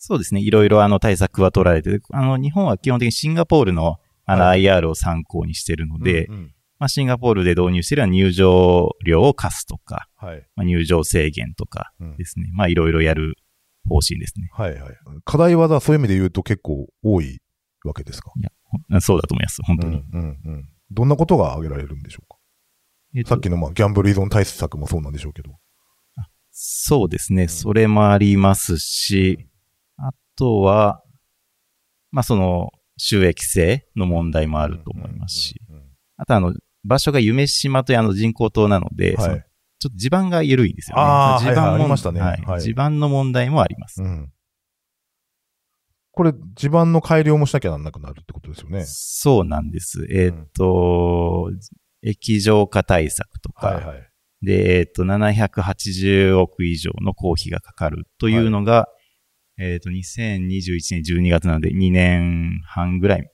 [0.02, 10.46] そうですね、いろいろあの対策は取られて、あの、日本は基本的にシンガポールのあのは IR を参考にしてるので、うんうんまあ、シンガポールで導入しているのは入場料を課すとか、はい。
[10.56, 12.48] まあ、入場制限とかうんですね。
[12.54, 13.34] まあ、いろいろやる
[13.86, 14.48] 方針ですね。
[14.52, 14.94] はいはい。
[15.24, 17.40] 課題はだそういう意味で言うと結構多い
[17.84, 18.30] わけですか？
[18.64, 19.96] ほんそうだと思います、本当に。
[19.96, 20.68] うんうんうん。
[20.90, 22.38] どんなことが挙げられるんでしょうか？
[23.14, 25.50] えっとさっきのまあギャンブル依存対策もそうなんでしょうけど。
[26.52, 27.44] そうですね。
[27.44, 29.49] んそれもありますし、あ
[30.40, 31.02] とは、
[32.10, 35.90] まあ、その、収益性の問題もあると思いますし、うんうんうん
[36.22, 36.52] あとあの、
[36.84, 41.02] 場所が夢島というあの人工島なので、はいそのちょっと地盤が緩いんですよね。
[41.02, 44.02] あー地盤も地盤の問題もあります。
[44.02, 44.30] うん。
[46.12, 48.84] これ、地盤の改良もしなきゃなんなくなるってことですよね。
[48.84, 50.06] そうなんです。
[50.10, 51.50] えーっと、
[52.02, 54.10] 液状化対策とか、はいはい。
[54.42, 58.86] で、えーっと、780億以上の公費がかかるというのが、
[59.60, 63.26] えーっと、2021年12月なので2年半ぐらい、ん ?1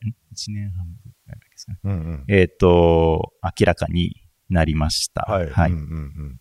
[0.53, 1.79] 年半ぐらいですかね。
[1.85, 2.25] うんうん。
[2.29, 4.17] えーっと、明らかに
[4.51, 5.23] なりました。
[5.23, 5.51] はい。
[5.51, 5.71] はい。
[5.71, 6.41] うんうんうん。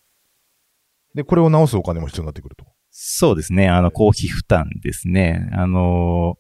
[1.14, 2.66] で、これを直すお金も必要になってくると？
[2.90, 3.70] そうですね。
[3.70, 5.50] あの、公費負担ですね。
[5.54, 6.36] あの、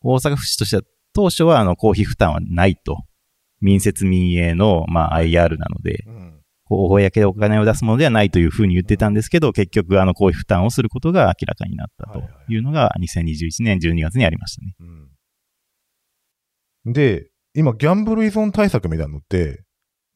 [0.00, 3.04] 大阪府市としては、当初はあの、公費負担はないと。
[3.60, 6.27] 民設民営の、まあ、IR なので、うん。
[6.68, 14.74] 公でお金を出すものではないというふうに言ってたんですけど、結局、あの、公費負担をすることが明らかになったというのが、2021年12月にありましたね。
[16.84, 16.92] うん。
[16.92, 19.64] で、今、ギャンブル依存対策みたいなのって、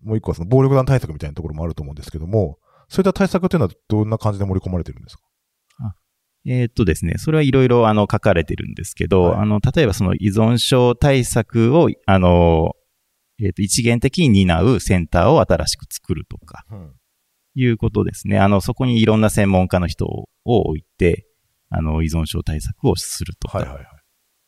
[0.02, 5.22] もう一個はその暴力団対策みたいなところもあると思うんですけども、そういった対策っていうのはどんな感じで盛り込まれてるんですか？
[6.44, 12.72] えーっとですね、それはいろいろあの書かれてるんですけど、はいあの、例えばその依存症対策を、あの、
[13.40, 16.92] えーっと、一元的に担うセンターを新しく作るとか、うん。
[17.54, 18.38] いうことですね。
[18.38, 21.26] あの、そこにいろんな専門家の人を置いて、
[21.68, 23.86] あの、依存症対策をするとか、はいはいはい。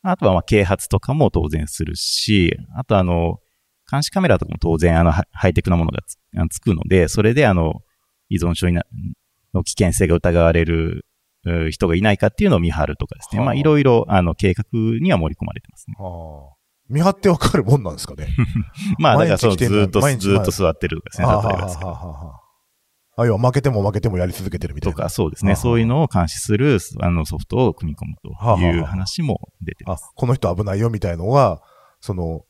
[0.07, 3.38] あとはまあ啓発とかも当然するし、あとあの、
[3.90, 6.16] 監視カメラとかも当然あのハハイテクなものがつ
[6.51, 7.81] つくので、それであの、
[8.29, 8.85] 依存症にな
[9.55, 11.07] の危険性が疑われる
[11.47, 13.38] う人がいないかっていうのを見張るとかですね。
[13.38, 14.64] はあまあいろいろあの計画
[15.01, 15.94] には盛り込まれてますね。
[15.99, 16.63] はあ。
[16.88, 18.29] 見張ってわかるもんなんですかね。
[18.99, 21.27] まあだからその毎日来てんのずっと、ずっと座ってるですね。
[21.27, 21.87] はあ例えばあはあ
[22.27, 22.40] は
[23.16, 24.97] ああ、要は負けても負けてもやり続けてるみたいな。
[24.97, 25.53] とか、そうですね。
[25.53, 31.61] はあそういうのを監視するあのソフトを組み込むはあはあという話も出てあます。、この人危ないよみたいのが、
[32.01, 32.42] その、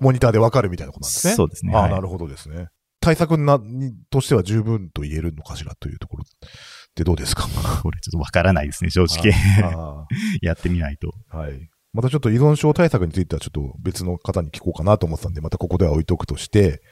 [0.00, 1.34] モニターでわかるみたいなことなんですね。
[1.34, 1.72] そうですね。
[1.74, 2.68] ああ、はいなるほどですね。
[3.00, 6.50] 対策な、に、としては十分と言えるのかしらというところっ
[6.94, 7.42] てどうですか？
[7.82, 9.32] これちょっとわからないですね、正直。
[9.62, 10.06] あ
[10.42, 11.12] やってみないと。
[11.30, 11.68] あはい。
[11.96, 16.82] またちょっと依存症対策についてはちょっと別の方に聞こうかなと思ってたんで、またここでは置いとくとして、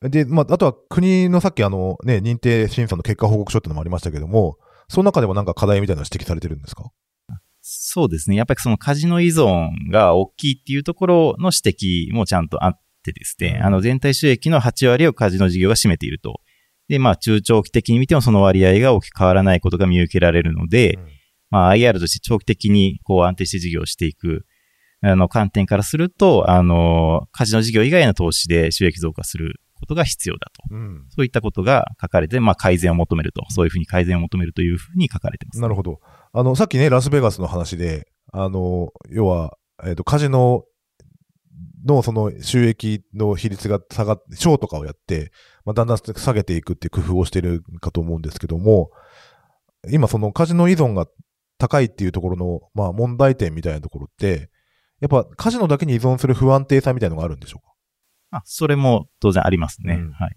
[0.00, 4.56] で、まあ、あとは国のさっきあのね、認定審査の結果報告書ってのもありましたけども、
[4.88, 6.90] その中でもなんか課題みたいなの指摘されてるんですか？
[7.60, 8.36] そうですね。
[8.36, 13.66] やっぱりそのカジノ依存が大きいっていうところの指摘もちゃんとあってですね、うん。
[13.66, 16.40] あの全体収益の8割をカジノ事業が占めていると。
[16.88, 21.21] で、まあ中長期的に見てもその割合が大きく変わらないことが見受けられるので、うん
[21.52, 24.46] まあ IR として長期的にこう安定して事業をしていく、
[25.02, 30.74] あの観点からすると、あの、カジノ事業以外の投資で収益増加することが必要だと。
[30.74, 31.04] うん。
[31.10, 33.44] そういったことが書かれて、まあ改善を求めると。
[33.50, 35.60] そういうふうに改善を求めるというふうに書かれてます。
[35.60, 36.00] なるほど。
[36.32, 40.64] あの、さっきね、ラスベガスの話で、あの、要は、えっ、と、カジノ
[41.84, 45.32] のその収益の比率が下がって、ショーとかをやって、
[45.64, 48.90] まあ、だんだん下げていくっていう工夫をしているかと思うんですけども、
[49.90, 51.08] 今そのカジノ依存が
[51.62, 54.50] 高いっていうところの、まあ問題点みたいなところって、
[55.00, 57.66] やっぱカジノだけに依存する不安定さみたいなのがあるんでしょう
[58.30, 58.38] か？
[58.38, 59.94] あ、それも当然ありますね。
[59.94, 60.34] うんはい。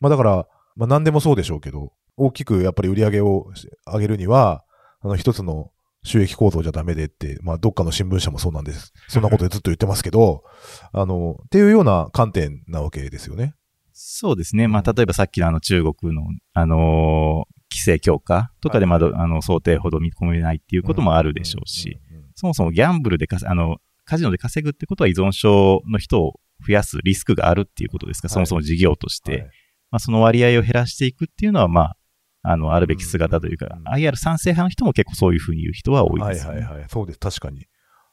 [0.00, 3.52] まあだから、まあ何でもそうでしょうけど、大きくやっぱり売り上げを
[3.92, 4.64] 上げるには、
[5.00, 5.70] あの一つの
[6.02, 8.92] 収益構造じゃダメでって、まあどっかの新聞社もそうなんです。
[9.08, 10.44] そんなことでずっと言ってますけど、
[10.92, 13.54] あの、っていうような観点なわけですよね。
[14.00, 14.68] そうですね。
[14.68, 16.22] まあ、例えばさっきのあの中国の、
[16.54, 22.00] あのー規制強化とかでまだ、あの、想定ほど見込めないっていうこともあるでしょうし、
[22.34, 28.28] そもそもギャンブルでかせ、あの、カジノで稼ぐってことは依存症の人を増やすリスクがあるっていうことですか？
[28.28, 29.48] ら、はいそもそも事業として、はいま
[29.96, 31.96] あ、その割合を減らしていくっていうのは、まあ、
[32.42, 36.52] あの、あるべき姿というか、うん IR 賛成派の人も結構そういうふうに言う人は多いです、ね。
[36.52, 36.88] はいはいはい。
[36.88, 37.18] そうです。
[37.18, 37.66] 確かに。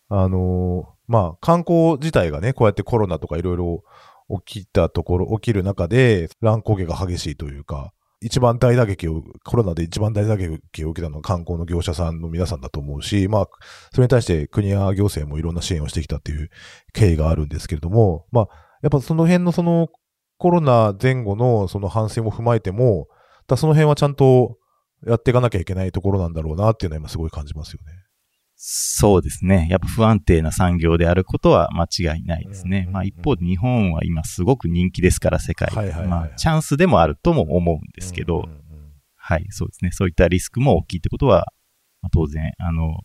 [0.09, 3.83] あのーまあ、観光自体がね、こうやってコロナとかいろいろ
[4.45, 13.49] 起きたところ、起きる中で、乱高下が激しいというか、一番大打撃を、コロナで一番大打撃を受けたのは観光の業者さんの皆さんだと思うし、まあ、
[13.91, 16.49] それに対して国や行政もいろんな支援をしてきたっていう
[16.93, 18.47] 経緯があるんですけれども、まあ、
[18.81, 19.89] やっぱその辺のその
[20.37, 23.07] コロナ前後のその反省も踏まえても、
[23.47, 24.57] だその辺はちゃんと
[25.05, 28.04] やっていかなきゃいけないところなんだろうなっていうのは今すごい感じますよね。
[28.55, 29.67] そうですね。
[29.69, 32.85] やっぱ不安定な産業であることは間違いないですね。
[32.87, 35.75] うんまあ一方で日本は今すごく人気ですから、世界で。
[35.75, 38.65] はいはいはいまあチャンスでもあるとも思うんですけど、うんうんうん
[39.27, 39.91] はい、そうですね。
[39.91, 41.47] そういったリスクも大きいってことは、
[42.03, 42.99] まあ、当然、あの、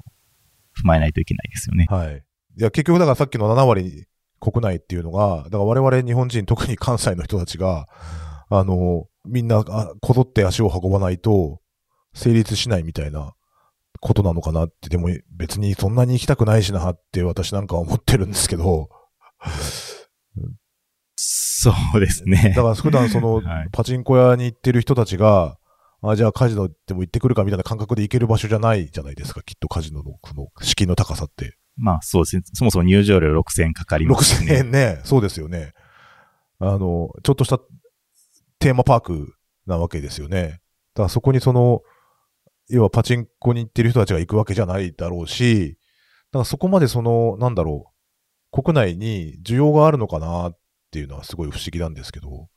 [0.79, 1.87] 踏まえないといけないですよね。
[1.89, 2.23] はい。
[2.59, 4.07] いや、結局だからさっきの7割
[4.39, 7.89] 国内っていうのが、だから我々日本人、特に関西の人たちが、
[8.51, 11.61] あの、みんな、あこぞって足を運ばないと、
[12.13, 13.35] 成立しないみたいな
[14.01, 18.89] ことなのかなって、でも別にそんなに行きたくないしなって私なんかは思ってるんですけど、
[21.17, 22.55] そうですね。
[22.57, 25.59] だから普段その はい、パチンコ屋に行ってる人たちが、
[26.03, 31.59] あ、じゃあカジノでも行ってくるかみたいな感覚で行ける場所じゃないじゃないですか、きっとカジノのこの敷居の高さって。
[31.77, 32.43] まあそうですね。
[32.55, 34.55] そもそも入場料6000円かかりますし6000ね。
[34.57, 35.01] 円ね。
[35.05, 35.73] そうですよね。
[36.59, 37.59] あの、ちょっとした
[38.59, 39.35] テーマパーク
[39.67, 40.61] なわけですよね。
[40.95, 41.83] だからそこにその、
[42.71, 45.77] 要はパチンコに行ってる人たちが行くわけじゃないだろうし、
[46.33, 47.93] だからそこまでその、なんだろ
[48.53, 50.59] う、国内に需要があるのかなっ
[50.91, 52.49] ていうのはすごい不思議なんですけど。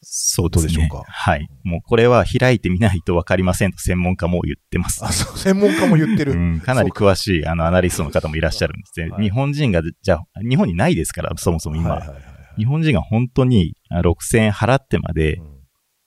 [0.00, 0.72] そうですね。
[0.72, 1.10] どうでしょうか？
[1.10, 1.48] はい。
[1.64, 5.04] もうこれは開いてみないとわかりませんと専門家も言ってます。
[5.04, 6.32] あ、そう、専門家も言ってる。
[6.32, 9.10] うん、かなり詳しいあのアナリストの方もいらっしゃるんですね。
[9.10, 11.90] はい日本人が、じゃあ、日本にないですから、そもそも今。
[11.90, 15.57] はいはいはいはい日本人が本当にあ6000円払ってまでうん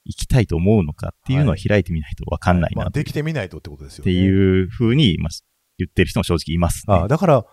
[0.04, 4.16] 行きたいと思うのかっていうのは開いてみないとわかんないまあ、なっできてみないとってことですよてね。
[4.16, 5.30] いうふうに、まあ、
[5.78, 6.96] 言ってる人も正直いますね。
[6.96, 7.46] あだから、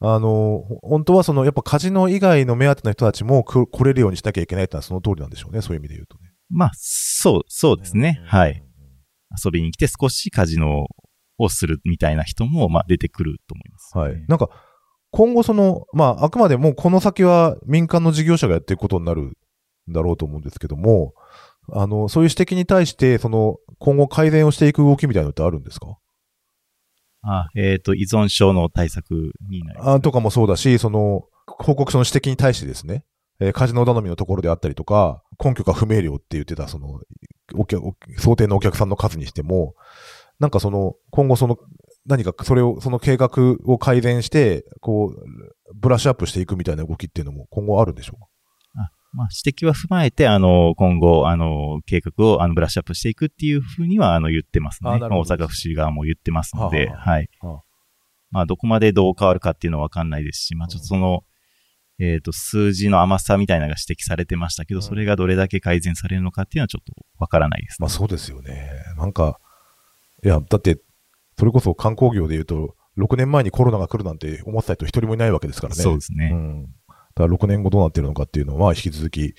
[0.00, 5.62] あの、ほ本当はその、やっぱカジノ以外の目当ての人たちもく来れるようにしなきゃいけないってのはその通りなんでしょうね。
[5.62, 6.32] そういう意味で言うとね。
[6.50, 8.20] まあ、そう、そうですね。
[8.26, 8.62] はい。。
[9.44, 10.86] 遊びに来て少しカジノ
[11.38, 14.24] をするみたいな人も、まあ、出てくると思います、はい。
[14.28, 14.48] なんか、
[15.10, 19.32] 今後その、まあ、あくまでもこの先は民間の事業者がやっていくことになるん
[19.88, 21.14] だろうと思うんですけども、
[21.72, 25.98] あの、そういう指摘に対して、その、今後改善をしていく動きみたいなのってあるんですか？
[27.22, 29.90] あえっ、と、依存症の対策になります。
[29.90, 33.04] あとかもそうだし、その、報告書の指摘に対してですね、
[33.40, 37.00] えーカジノ頼みのところであったりとか、根拠が不明瞭って言ってた、その、
[37.54, 39.74] お客、お想定のお客さんの数にしても、
[40.38, 41.58] なんかその、今後その、
[42.06, 45.24] 何かそれを、その計画を改善して、こう、
[45.74, 48.26] ブラッシュアップしていくみたいな動きっていうのも今後あるんでしょうか？
[49.16, 54.90] まあ、指摘は踏まえて、あの、今後、あの、計画を、あの、ブラッシュアップしていくっていうふうには、あの、言ってますね。
[54.90, 57.28] あ大阪府市側も言ってますので、はあはあはい。
[57.40, 57.62] はあ
[58.30, 61.24] まあ、どこまでどう変わるかっていうのはわかんないですし、まあ、ちょっとその、
[61.98, 67.84] えっ、と、数字の甘さみたいなのが指摘されてましたけど、うんそれがどれだけ改善されるのかっていうのはちょっとわからないです、ね。
[67.84, 68.70] まあそうですよね。
[68.98, 69.40] なんか、
[70.22, 70.78] いや、だって、
[71.38, 75.82] それこそ観光業で言うと、6年前にコロナが来るなんて思ってた人一人もいないわけですからね。
[75.82, 76.30] そうですね。
[76.32, 76.66] うん。
[77.16, 79.34] だから6年後どうなってるのかっていうのは、引き続き、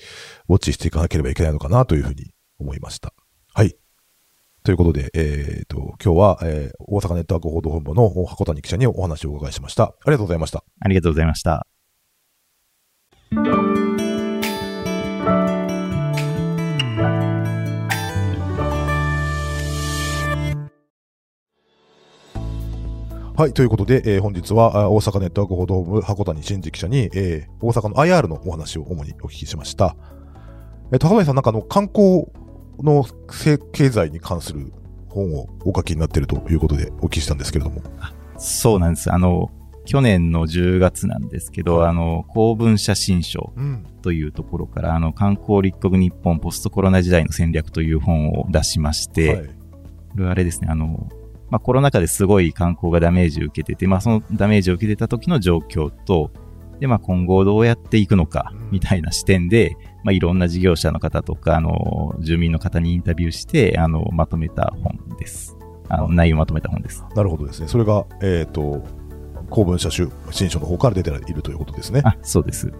[0.48, 3.14] ウォッチしていかなければいけないのかなというふうに思いました。
[3.54, 3.76] はい。
[4.64, 9.84] ということで、えっ、と、今日は、えー大阪ネットワーク報道本部の箱谷記者にお話をお伺いしました。
[9.84, 10.64] ありがとうございました。
[10.80, 11.77] ありがとうございました。
[23.38, 23.52] はい。
[23.52, 29.94] ということで、えー本日はあ大阪ネットワーク報道部箱谷真二記者に、えー大阪の IR のお話を主にお聞きしました。
[30.90, 32.24] えー、高谷さん、なんかあの、観光
[32.80, 34.72] のせ経済に関する
[35.08, 37.80] 本をお書きになっているということでお聞きしたんですけれども。
[38.38, 39.12] そうなんです。
[39.12, 39.52] あの、
[39.84, 43.86] 去年の10月なんですけど、あの、公文写真賞うん。
[44.02, 49.46] というところから、あの、観光立国日本ポストコロナ時代の戦略という本を出しまして、はい。
[49.46, 49.52] こ
[50.16, 51.08] れはあれですね、あの、
[51.50, 56.30] まあ、コロナ禍ですごい観光がダメージを受けてて、まあ、そのダメージを受けてた時の状況と、
[56.80, 65.56] で、まあ、今後どうやっていくのかうん、みたいな視点で、まあ、いろんな事業者の方とか、あの、住民の方にインタビューして、あの、まとめた本です。
[65.88, 67.04] あの、あ内容をまとめた本です。
[67.14, 67.68] なるほどですね。
[67.68, 68.84] それが、えっ、と、
[69.50, 72.02] 公文社種新書の方から出ているということですね。
[72.04, 72.72] あ、そうです。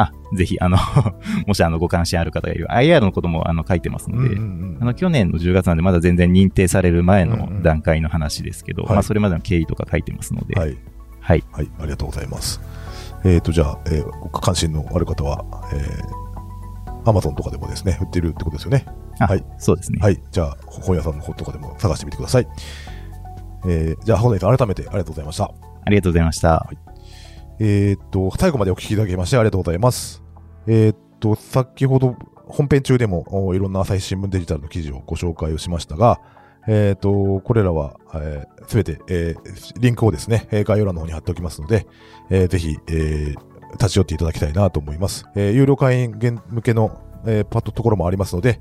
[0.00, 0.78] あ、ぜひ、あの、
[1.46, 10.78] もしあの、ご関心ある方がいる IR のこともあの、書いてますので、うんうんあの、去年の10月なんでまだ全然認定される前の段階の話ですけど、はいまあ、それまでの経緯とか書いてますので、はい。
[11.20, 11.44] はい。
[11.52, 11.70] はい。
[11.80, 12.62] ありがとうございます。
[13.24, 15.44] えっ、と、じゃあ、えーご関心のある方は、
[15.74, 18.86] えー、アマゾンとかでもですね、売ってるってことですよね？
[19.18, 19.98] あ、はいそうですね。
[20.00, 20.22] はい。
[20.30, 22.48] じゃあ、本屋さんの方とかでも探してみてください。
[23.66, 25.44] えー、じゃあ、本屋さん改めてありがとうございました。
[25.84, 26.70] ありがとうございました。
[27.62, 30.22] えーっと、最後までお聞きいただきましてありがとうございます。
[30.66, 36.20] えーっと、先ほど本編中でもいろんな朝日新聞デジタルの記事をご紹介をしましたが、
[36.66, 41.86] えーっと、これらは、えすべて、えーリンクをですね、概要欄の方に貼っておきますので、
[42.30, 45.26] えーぜひ、えー立ち寄っていただきたいなと思います。
[45.36, 46.12] えー有料会員
[46.48, 48.60] 向けの、えーパッドところもありますので、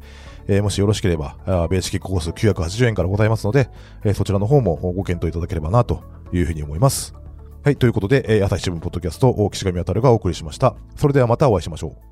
[0.49, 3.69] えーもしよろしければ、あベーシックコース980円からございますので、
[4.03, 7.15] えーそちらの方もご検討いただければなというふうに思います。
[7.61, 10.75] はい、ということで、えー朝日新聞ポッドキャスト、岸上あたるがお送りしました。
[10.95, 12.08] それではまたお会いしましょう。